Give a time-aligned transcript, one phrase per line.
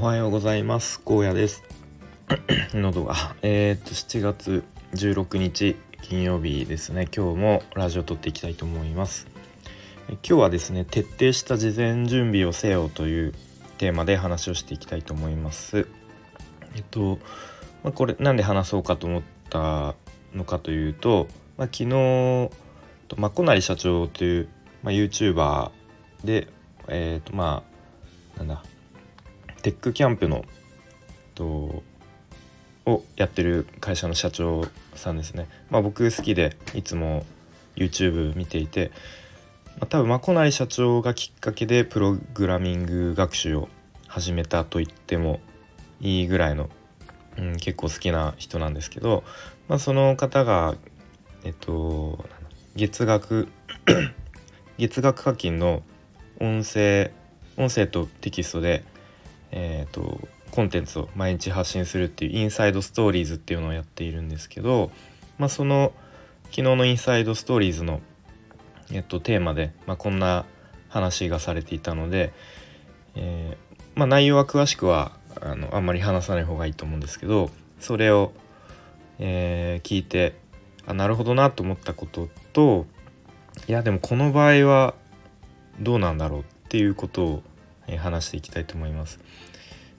[0.00, 1.02] おはようございます。
[1.04, 1.62] 荒野です。
[2.72, 3.36] 喉が。
[3.42, 4.64] えー、っと7月
[4.94, 7.06] 16日金曜日ですね。
[7.14, 9.26] 今日もラジオ撮っていきたいと思います。
[10.08, 13.34] 今日はですね徹底した事前準備をせよという
[13.76, 15.86] テーマで話をしていきたいと思います。
[16.74, 17.18] えっと、
[17.84, 19.94] まあ、これなんで話そうかと思った
[20.34, 21.28] のかというと、
[21.58, 21.90] まあ、昨日
[23.06, 24.48] とまこなり社長という、
[24.82, 25.70] まあ、YouTuber
[26.24, 26.48] で
[26.88, 27.62] えっ、とま
[28.36, 28.62] あなんだ
[29.62, 30.44] テックキャンプの
[31.34, 31.82] と
[32.86, 35.48] をやってる会社の社長さんですね。
[35.70, 37.24] まあ、僕好きでいつも
[37.76, 38.90] YouTube 見ていて、
[39.78, 43.68] まあ、多分まこなり社長がきっかけでプログラミング学習を
[44.06, 45.40] 始めたと言っても
[46.00, 46.68] いいぐらいの、
[47.38, 49.24] うん、結構好きな人なんですけど、
[49.68, 50.74] まあ、その方が
[51.44, 52.24] えっと
[52.74, 53.48] 月額
[54.78, 55.82] 月額課金の
[56.40, 57.12] 音声
[57.56, 58.84] 音声とテキストで
[59.52, 60.20] えーと、
[60.50, 64.90] コンテンツを毎日発信するっていうインサイドストーリーズっていうのをやっているんですけど、
[65.38, 65.92] まあ、その
[66.44, 68.00] 昨日のインサイドストーリーズの、
[68.92, 70.44] えっと、テーマで、まあ、こんな
[70.88, 72.32] 話がされていたので、
[73.14, 78.32] えー、まあ、内容は詳しくはあのあんまり話さない方がいいと思うんですけどそれを、
[79.18, 80.34] えー、聞いて
[80.86, 82.86] あなるほどなと思ったことと
[83.68, 84.94] いやでもこの場合は
[85.80, 87.42] どうなんだろうっていうことを
[87.90, 89.18] え話していきたいと思います。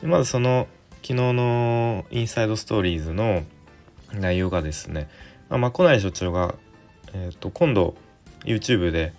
[0.00, 0.68] でまずその
[1.02, 3.44] 昨日のインサイドストーリーズの
[4.12, 5.08] 内容がですね、
[5.48, 6.54] まあ、ま小内所長が、
[7.12, 7.94] えーと、今度
[8.44, 9.12] YouTube で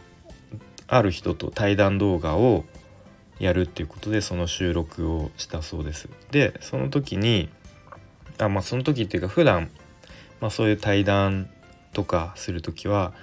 [0.87, 2.65] ある人と対談動画を
[3.39, 6.09] やるっていうことでその収録をしたそうです。
[6.31, 7.49] でその時に
[8.37, 9.69] あまあその時っていうか普段
[10.41, 11.49] まあそういう対談
[11.93, 13.13] とかする時は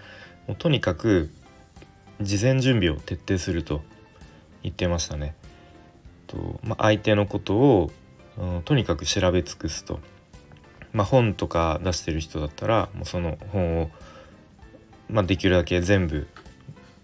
[0.47, 1.31] もうとにかく
[2.21, 3.83] 事前準備を徹底すると
[4.67, 5.37] 言ってましたね。
[6.27, 7.93] とまあ、相手のことを、
[8.37, 10.01] うん、とにかく調べ尽くすと。
[10.93, 13.91] まあ、本とか出してる人だったらもうその本を、
[15.09, 16.27] まあ、できるだけ全部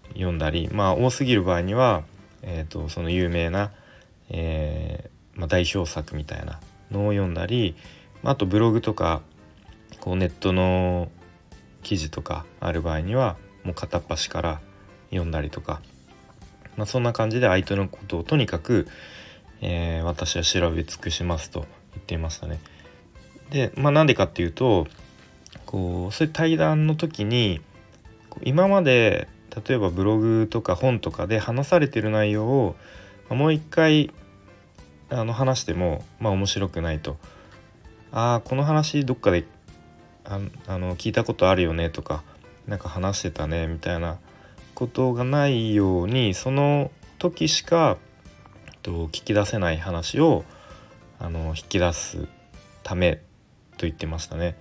[0.09, 2.03] 読んだり、まあ、多すぎる場合には、
[2.41, 3.71] えーと、その有名な、
[4.29, 6.59] えー、まあ、代表作みたいな
[6.91, 7.75] のを読んだり、
[8.23, 9.21] まあ、とブログとか
[10.01, 11.09] こうネットの
[11.81, 14.61] 記事とかある場合にはもう片っ端から
[15.11, 15.81] 読んだりとか
[16.77, 18.87] まあ、そんな感じで相手のことをとにかく、
[19.61, 21.61] えー、私は調べ尽くしますと
[21.93, 22.59] 言っていましたね。
[23.49, 24.87] で、まあ、なんでかっていうと
[25.65, 27.61] こうそういう対談の時に
[28.43, 29.27] 今まで
[29.67, 32.75] 例えばブログとか本とかで話されてる内容を
[33.29, 34.11] もう一回
[35.09, 37.17] あの話してもまあ面白くないと。
[38.11, 39.45] ああこの話どっかで
[40.23, 42.23] ああの聞いたことあるよねとか
[42.67, 44.19] 何か話してたねみたいな
[44.75, 47.97] ことがないようにその時しか
[48.81, 50.43] と聞き出せない話を
[51.19, 52.27] あの引き出す
[52.83, 53.15] ため
[53.77, 54.55] と言ってましたね。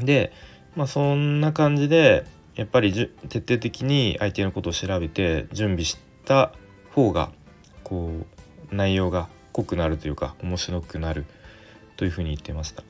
[0.00, 0.32] で
[0.74, 2.24] まあそんな感じで
[2.56, 2.92] やっぱり
[3.28, 6.52] 徹底的に相手のことを調べて準備した
[6.92, 7.30] 方が
[7.82, 8.26] こ
[8.70, 11.26] う内容が濃くなるというか面白くなる
[11.96, 12.82] というふうに言ってました。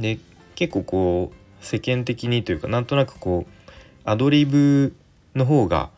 [0.00, 0.18] で
[0.54, 3.50] 結構こう世間的にというかなんとなくこう
[4.04, 4.94] アドリブ
[5.34, 5.90] の方が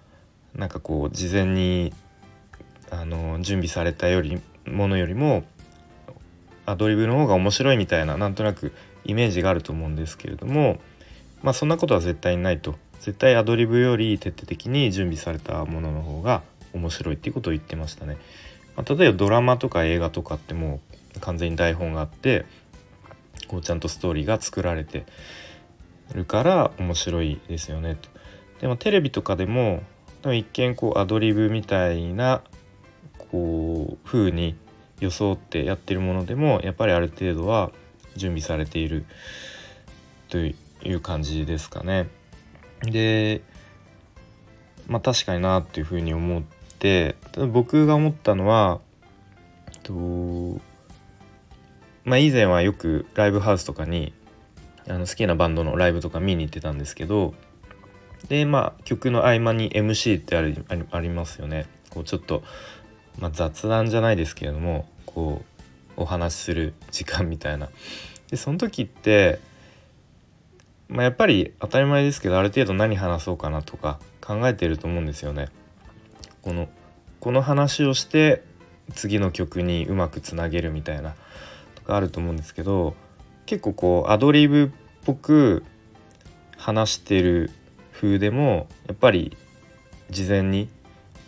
[0.55, 1.93] なんかこう事前に
[2.91, 5.45] あの準備されたよりものよりも
[6.65, 8.73] アドリブの方が面白いみたいななんとなく
[9.05, 10.81] イメージがあると思うんですけれども
[11.43, 16.43] まあそんなことは絶対にないと絶対アドリブより徹底的に準備されたものの方が
[16.73, 18.17] 面白いっていうことを言ってましたね。
[18.77, 20.81] まあ、例えばドラマとか映画とかっても
[21.17, 22.45] う完全に台本があって
[23.49, 25.07] こうちゃんとストーリーが作られて
[26.15, 28.16] るから面白いですよねと。
[28.61, 29.83] でもテレビとかでも
[30.25, 32.43] 一見こうアドリブみたいな
[33.31, 34.57] こう風に
[35.01, 37.71] 装ってやってるものでもやっぱりある程度は
[38.17, 39.05] 準備されている
[40.29, 42.09] という感じですかね。
[42.83, 43.43] で
[44.87, 46.43] まあ確かになっていうふうに思っ
[46.79, 47.17] て
[47.53, 48.81] 僕が思ったのは
[49.83, 49.93] と
[52.05, 54.13] まあ以前はよくライブハウスとかに
[54.89, 57.35] あの好きなバンドのライブとか見に行ってたんですけど
[58.29, 60.59] でまあ曲の合間に MC ってあり
[60.91, 62.43] ありますよねこうちょっと、
[63.19, 65.43] まあ、雑談じゃないですけれどもこ
[65.97, 67.69] うお話しする時間みたいな
[68.31, 69.39] でその時って、
[70.89, 75.49] まあ、やっぱり当たり前ですけどある程度何話そうかなとか考えてると思うんですよね。
[76.43, 76.69] この
[77.21, 78.43] この話をして
[78.95, 81.15] 次の曲にうまくつなげるみたいな
[81.75, 82.95] とかあると思うんですけど
[83.47, 84.71] 結構こうアドリブっ
[85.05, 85.65] ぽく
[86.57, 87.51] 話してる
[88.01, 89.37] 風でもやっぱり
[90.11, 90.69] 事前に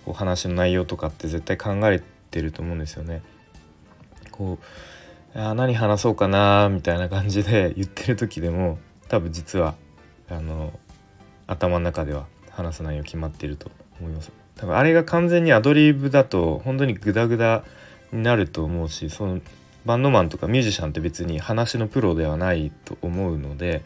[0.04, 3.22] こう話の内容とかって絶対考えてると思うんですよね。
[4.30, 4.58] こ
[5.34, 8.78] うあ何話そうかなみたいな感じで言ってる時でも
[9.08, 9.74] 多分実は
[10.28, 10.78] あの
[11.46, 13.70] 頭の中では話す内容決まってると
[14.00, 17.64] 思います多分あれが完全にアドリブだと本当にグダグダ
[18.12, 19.40] になると思うしその
[19.84, 23.82] バンドマンとかミュージシャンって別に話のプロではないと思うので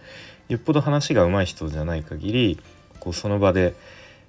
[0.49, 2.61] よっぽど話が上手い人じゃない限り
[3.03, 3.75] こうその場で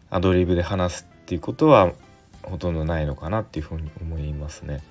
[0.10, 1.94] アドリブで話すっていうことは
[2.42, 4.82] ほとんどないのかなっていうふうに思いますね。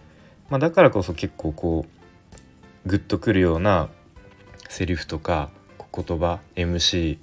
[0.51, 1.85] まあ、だからこそ結構こ
[2.87, 3.89] うグッとくるような
[4.69, 5.51] セリフとか
[5.93, 7.19] 言葉 MC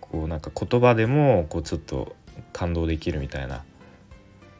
[0.00, 2.16] こうなんか言葉でもこうちょっと
[2.54, 3.62] 感動できるみたいな、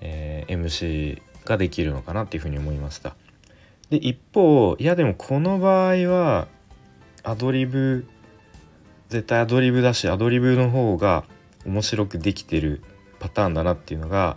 [0.03, 3.17] えー、MC ができるのかなっていうふうに思いました。
[3.89, 6.49] で一方いやでもこの場合は
[7.23, 8.07] アドリブ
[9.11, 11.25] 絶対アドリブだしアドリブの方が
[11.67, 12.81] 面白くできてる
[13.19, 14.37] パターンだなっていうのが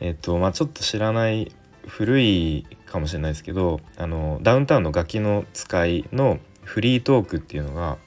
[0.00, 1.50] えっ、とまあちょっと知らない
[1.86, 7.98] 古いかもしれないですけどあのダウンタウンのガキの使いのフリートークっていうのが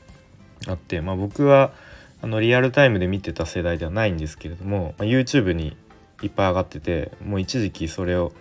[0.68, 1.74] あって、まあ、僕は
[2.22, 5.76] あのリアルタイムで見てた世代ではないんですけれども、まあ、YouTube に
[6.22, 8.32] いっぱい上がっててもう一時期それを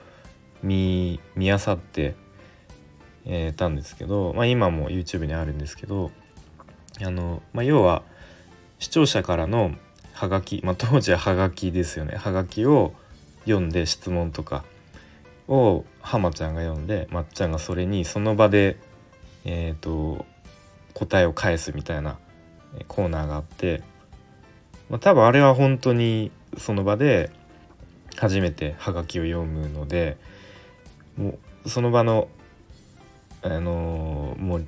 [0.63, 2.15] 見見あさって
[3.27, 6.11] えー、たんですけど、まあ、今も YouTube にあるんですけど
[7.03, 8.03] あの、まあ、要は
[8.79, 9.73] 視聴者からの
[10.13, 12.17] ハガキ、まあ、当時はハガキですよね。
[12.17, 12.95] ハガキを
[13.45, 14.65] 読んで質問とか
[15.49, 18.77] を浜ちゃんが読んでまっちゃんがそれにその場で、
[19.45, 20.25] えーと、
[20.95, 22.19] 答えを返すみたいな
[22.89, 23.83] コーナーがあって、
[24.89, 27.31] まあ、多分あれは本当にその場で
[28.17, 30.17] 初めてハガキを読むので
[31.17, 32.29] もうその場の
[33.43, 34.67] あのもう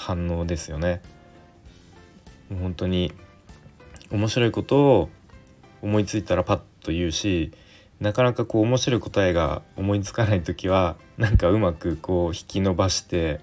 [0.00, 1.02] 反応ですよね。
[2.48, 3.12] 本当に
[4.10, 5.08] 面白いことを
[5.82, 7.52] 思いついたらパッと言うし
[8.00, 13.40] なかなかこう面白い答えが思いつかない時はなんかうまくこう引き伸ばして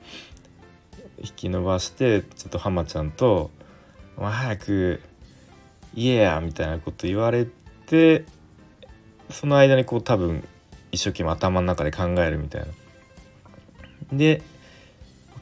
[1.19, 3.51] 引き伸ばしてちょっと浜ちゃんと
[4.19, 5.01] 「早く
[5.93, 7.47] 言えや」みたいなこと言われ
[7.85, 8.25] て
[9.29, 10.43] その間にこう多分
[10.91, 12.67] 一生懸命頭の中で考えるみたいな。
[14.11, 14.41] で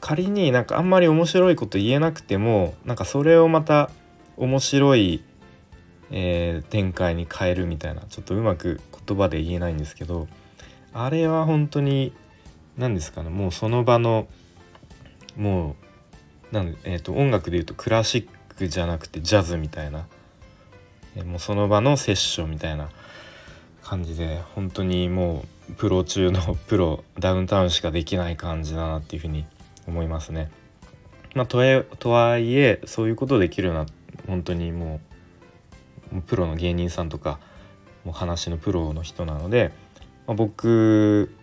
[0.00, 3.90] 仮になんかあんまり面白いこと言えなくてもなんかそれをまた
[4.36, 5.22] 面白い、
[6.10, 10.28] えー、展開に変えるみたいなちょっとうまく言葉で言えないんですけど
[10.92, 12.12] あれは本当に
[12.76, 14.28] 何ですかねもうその場の
[15.36, 15.76] も
[16.50, 20.06] うなん、えーと、音楽でいうとクラシックじゃなくてジャズみたいな、
[21.16, 22.88] えー、もうその場のセッションみたいな
[23.82, 29.44] 感じで本当にもうプロ中のプロダウンタウンしかできない感じだなっていうふうに
[29.86, 30.50] 思いますね。
[31.34, 31.58] まあ、と
[31.98, 33.86] とはいえそういうことできるのは
[34.26, 35.00] 本当にも
[36.14, 37.38] うプロの芸人さんとか
[38.04, 39.72] もう話のプロの人なので、
[40.26, 41.34] まあ、僕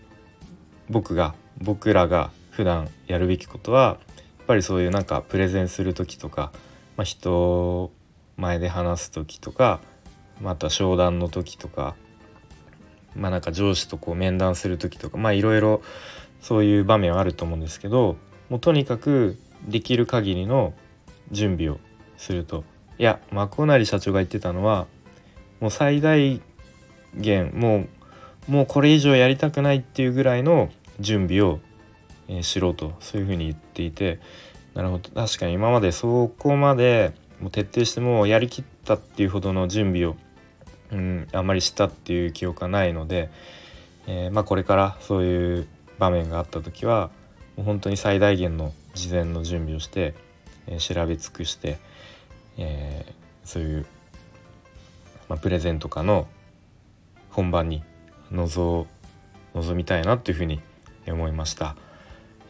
[0.89, 6.51] 僕が僕らが普段やるべきことはやっぱりそういうなんかプレゼンする時とか、
[6.97, 7.91] まあ、人
[8.37, 9.79] 前で話す時とか
[10.41, 11.95] また商談の時とか
[13.15, 15.81] まあなんか上司とこう面談する時とかまあいろいろ
[16.41, 18.17] そういう場面はあると思うんですけど
[18.49, 19.37] もうとにかく
[19.67, 20.73] できる限りの
[21.31, 21.79] 準備を
[22.17, 22.63] すると。
[22.99, 24.85] いやマコナリ社長が言ってたのは
[25.59, 26.41] もう最大
[27.15, 27.87] 限も
[28.47, 31.59] うもうこれ以上やりたくないっていうぐらいの準備を、
[32.27, 34.19] えー、しろとそういうふうに言っていて。
[34.73, 35.11] なるほど。
[35.11, 40.15] 確かに今までそこまでもう徹底してもうやりきったっていうほどの準備を
[40.93, 43.29] うん、あんまりしたっていう記憶はないので、
[44.07, 47.09] えー、まあ、これからそういう場面があった時は
[47.57, 50.13] 本当に最大限の事前の準備をして、
[50.67, 51.77] えー、調べ尽くして、
[52.57, 53.85] えー、そういう、
[55.29, 56.27] まあ、プレゼンとかの
[57.29, 57.83] 本番に
[58.31, 58.87] 臨
[59.53, 60.61] 臨みたいなというふうに
[61.07, 61.75] 思いました。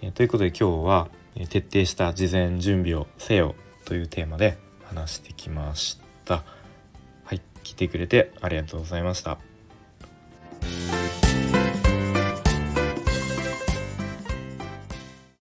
[0.01, 1.09] えということで今日は
[1.49, 3.55] 徹底した事前準備をせよ
[3.85, 6.43] というテーマで話してきました。
[7.25, 9.52] はい来てくれてありがとうございました。